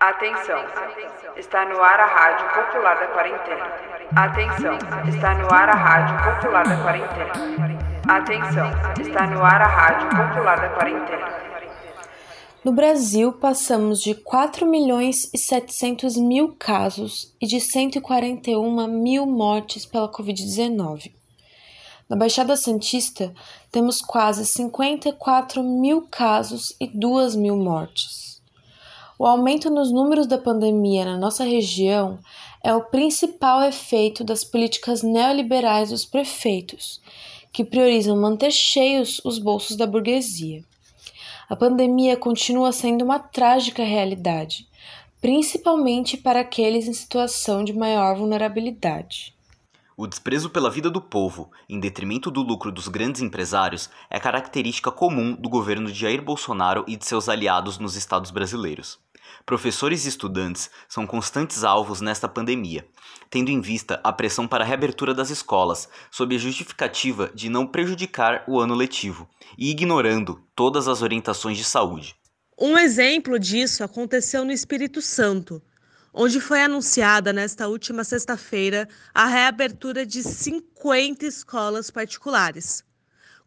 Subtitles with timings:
[0.00, 0.56] Atenção,
[1.36, 3.66] está no ar a Rádio Popular da Quarentena.
[4.16, 7.32] Atenção, está no ar a Rádio Popular da Quarentena.
[8.08, 11.28] Atenção, está no ar a Rádio Popular da Quarentena.
[12.64, 19.84] No Brasil, passamos de 4 milhões e 700 mil casos e de 141 mil mortes
[19.84, 21.12] pela Covid-19.
[22.08, 23.34] Na Baixada Santista,
[23.70, 28.29] temos quase 54 mil casos e 2 mil mortes.
[29.20, 32.18] O aumento nos números da pandemia na nossa região
[32.64, 37.02] é o principal efeito das políticas neoliberais dos prefeitos,
[37.52, 40.64] que priorizam manter cheios os bolsos da burguesia.
[41.50, 44.66] A pandemia continua sendo uma trágica realidade,
[45.20, 49.34] principalmente para aqueles em situação de maior vulnerabilidade.
[49.96, 54.90] O desprezo pela vida do povo, em detrimento do lucro dos grandes empresários, é característica
[54.90, 58.98] comum do governo de Jair Bolsonaro e de seus aliados nos estados brasileiros.
[59.44, 62.86] Professores e estudantes são constantes alvos nesta pandemia,
[63.28, 67.66] tendo em vista a pressão para a reabertura das escolas, sob a justificativa de não
[67.66, 72.14] prejudicar o ano letivo, e ignorando todas as orientações de saúde.
[72.58, 75.62] Um exemplo disso aconteceu no Espírito Santo,
[76.12, 82.84] onde foi anunciada nesta última sexta-feira a reabertura de 50 escolas particulares.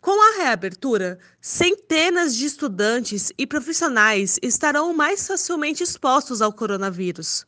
[0.00, 7.46] Com a reabertura, centenas de estudantes e profissionais estarão mais facilmente expostos ao coronavírus.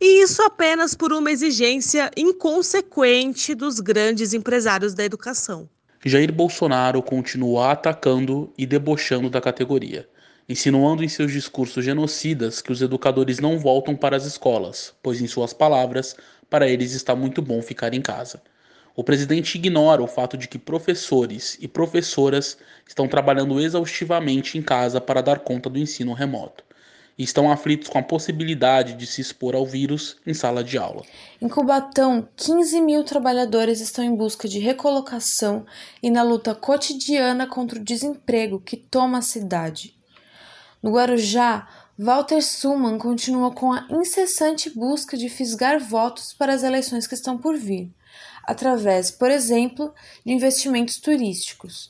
[0.00, 5.68] E isso apenas por uma exigência inconsequente dos grandes empresários da educação.
[6.04, 10.08] Jair Bolsonaro continua atacando e debochando da categoria,
[10.48, 15.26] insinuando em seus discursos genocidas que os educadores não voltam para as escolas, pois, em
[15.26, 16.16] suas palavras,
[16.50, 18.42] para eles está muito bom ficar em casa.
[18.94, 25.00] O presidente ignora o fato de que professores e professoras estão trabalhando exaustivamente em casa
[25.00, 26.62] para dar conta do ensino remoto
[27.16, 31.02] e estão aflitos com a possibilidade de se expor ao vírus em sala de aula.
[31.40, 35.64] Em Cubatão, 15 mil trabalhadores estão em busca de recolocação
[36.02, 39.94] e na luta cotidiana contra o desemprego que toma a cidade.
[40.82, 47.06] No Guarujá, Walter Suman continua com a incessante busca de fisgar votos para as eleições
[47.06, 47.94] que estão por vir
[48.44, 49.94] através, por exemplo,
[50.24, 51.88] de investimentos turísticos.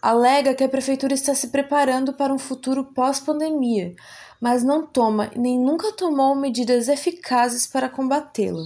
[0.00, 3.96] Alega que a prefeitura está se preparando para um futuro pós-pandemia,
[4.40, 8.64] mas não toma nem nunca tomou medidas eficazes para combatê-la.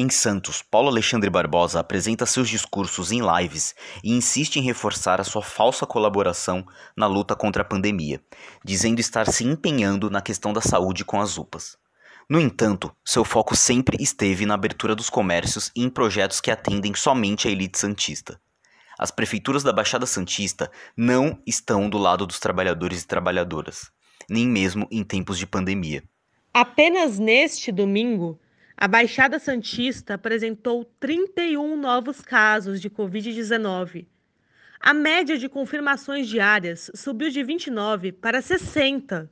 [0.00, 5.24] Em Santos, Paulo Alexandre Barbosa apresenta seus discursos em lives e insiste em reforçar a
[5.24, 6.64] sua falsa colaboração
[6.96, 8.22] na luta contra a pandemia,
[8.64, 11.76] dizendo estar se empenhando na questão da saúde com as UPAs.
[12.30, 16.94] No entanto, seu foco sempre esteve na abertura dos comércios e em projetos que atendem
[16.94, 18.40] somente a elite santista.
[18.96, 23.90] As prefeituras da Baixada Santista não estão do lado dos trabalhadores e trabalhadoras,
[24.30, 26.04] nem mesmo em tempos de pandemia.
[26.54, 28.38] Apenas neste domingo,
[28.80, 34.06] a Baixada Santista apresentou 31 novos casos de Covid-19.
[34.78, 39.28] A média de confirmações diárias subiu de 29 para 60.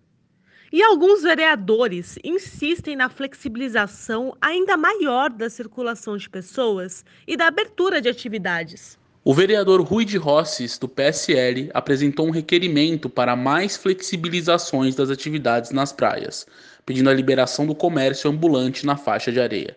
[0.73, 8.01] E alguns vereadores insistem na flexibilização ainda maior da circulação de pessoas e da abertura
[8.01, 8.99] de atividades.
[9.29, 15.73] O vereador Rui de Rosses, do PSL, apresentou um requerimento para mais flexibilizações das atividades
[15.73, 16.47] nas praias,
[16.87, 19.77] pedindo a liberação do comércio ambulante na faixa de areia,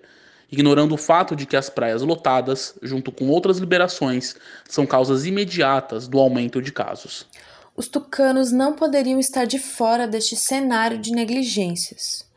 [0.51, 4.35] ignorando o fato de que as praias lotadas, junto com outras liberações,
[4.67, 7.25] são causas imediatas do aumento de casos
[7.79, 12.28] os tucanos não poderiam estar de fora deste cenário de negligências.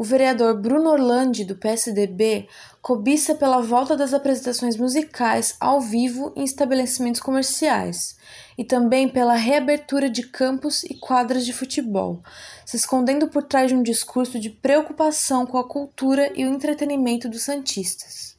[0.00, 2.48] O vereador Bruno Orlandi, do PSDB,
[2.80, 8.16] cobiça pela volta das apresentações musicais ao vivo em estabelecimentos comerciais
[8.56, 12.22] e também pela reabertura de campos e quadras de futebol,
[12.64, 17.28] se escondendo por trás de um discurso de preocupação com a cultura e o entretenimento
[17.28, 18.38] dos Santistas.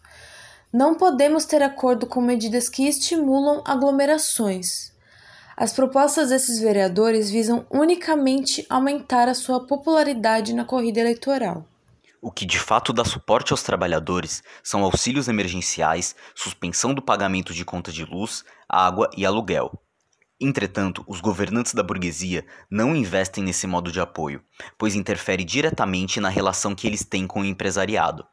[0.74, 4.91] Não podemos ter acordo com medidas que estimulam aglomerações,
[5.56, 11.66] as propostas desses vereadores visam unicamente aumentar a sua popularidade na corrida eleitoral.
[12.22, 17.66] O que de fato dá suporte aos trabalhadores são auxílios emergenciais, suspensão do pagamento de
[17.66, 19.72] conta de luz, água e aluguel.
[20.40, 24.44] Entretanto, os governantes da burguesia não investem nesse modo de apoio,
[24.78, 28.26] pois interfere diretamente na relação que eles têm com o empresariado.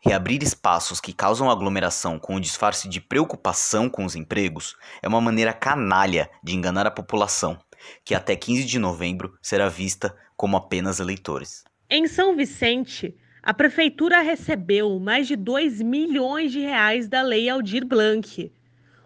[0.00, 5.20] Reabrir espaços que causam aglomeração com o disfarce de preocupação com os empregos é uma
[5.20, 7.58] maneira canalha de enganar a população,
[8.04, 11.64] que até 15 de novembro será vista como apenas eleitores.
[11.90, 17.84] Em São Vicente, a prefeitura recebeu mais de 2 milhões de reais da Lei Aldir
[17.84, 18.52] Blanc,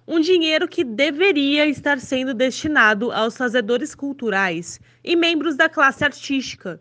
[0.07, 6.79] um dinheiro que deveria estar sendo destinado aos fazedores culturais e membros da classe artística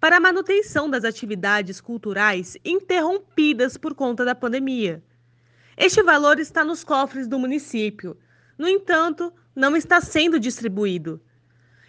[0.00, 5.02] para a manutenção das atividades culturais interrompidas por conta da pandemia.
[5.76, 8.16] Este valor está nos cofres do município,
[8.56, 11.20] no entanto, não está sendo distribuído.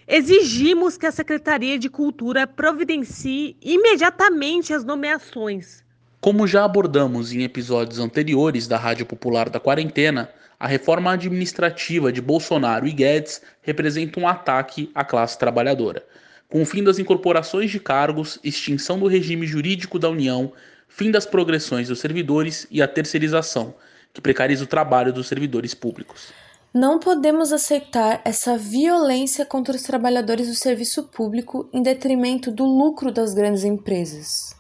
[0.07, 5.83] Exigimos que a Secretaria de Cultura providencie imediatamente as nomeações.
[6.19, 12.21] Como já abordamos em episódios anteriores da Rádio Popular da Quarentena, a reforma administrativa de
[12.21, 16.03] Bolsonaro e Guedes representa um ataque à classe trabalhadora
[16.49, 20.51] com o fim das incorporações de cargos, extinção do regime jurídico da União,
[20.87, 23.75] fim das progressões dos servidores e a terceirização,
[24.11, 26.33] que precariza o trabalho dos servidores públicos.
[26.73, 33.11] Não podemos aceitar essa violência contra os trabalhadores do serviço público em detrimento do lucro
[33.11, 34.55] das grandes empresas.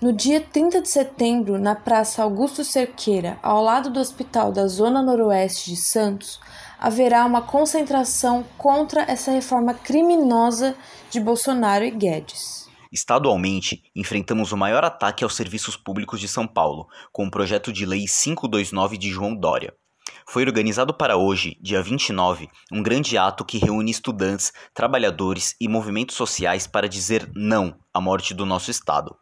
[0.00, 5.00] No dia 30 de setembro, na Praça Augusto Cerqueira, ao lado do Hospital da Zona
[5.00, 6.40] Noroeste de Santos,
[6.82, 10.74] haverá uma concentração contra essa reforma criminosa
[11.08, 12.68] de Bolsonaro e Guedes.
[12.90, 17.86] Estadualmente, enfrentamos o maior ataque aos serviços públicos de São Paulo, com o projeto de
[17.86, 19.72] lei 529 de João Dória.
[20.26, 26.16] Foi organizado para hoje, dia 29, um grande ato que reúne estudantes, trabalhadores e movimentos
[26.16, 29.16] sociais para dizer não à morte do nosso Estado.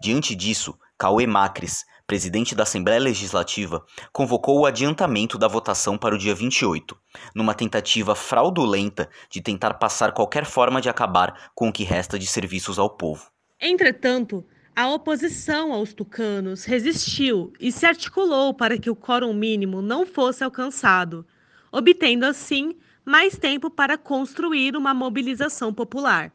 [0.00, 6.18] Diante disso, Cauê Macris, presidente da Assembleia Legislativa, convocou o adiantamento da votação para o
[6.18, 6.96] dia 28,
[7.34, 12.26] numa tentativa fraudulenta de tentar passar qualquer forma de acabar com o que resta de
[12.26, 13.30] serviços ao povo.
[13.60, 14.44] Entretanto,
[14.76, 20.42] a oposição aos tucanos resistiu e se articulou para que o quórum mínimo não fosse
[20.42, 21.24] alcançado,
[21.72, 26.32] obtendo assim mais tempo para construir uma mobilização popular.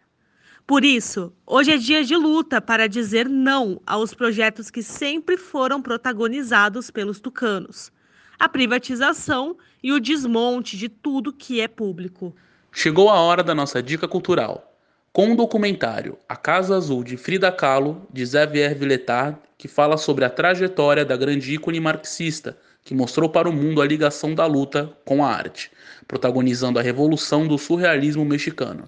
[0.70, 5.82] Por isso, hoje é dia de luta para dizer não aos projetos que sempre foram
[5.82, 7.92] protagonizados pelos tucanos.
[8.38, 12.36] A privatização e o desmonte de tudo que é público.
[12.72, 14.72] Chegou a hora da nossa dica cultural.
[15.12, 20.24] Com o documentário A Casa Azul de Frida Kahlo, de Xavier Villetard, que fala sobre
[20.24, 24.96] a trajetória da grande ícone marxista, que mostrou para o mundo a ligação da luta
[25.04, 25.72] com a arte,
[26.08, 28.88] protagonizando a revolução do surrealismo mexicano.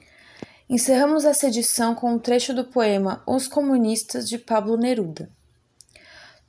[0.72, 5.30] Encerramos essa edição com um trecho do poema Os Comunistas de Pablo Neruda.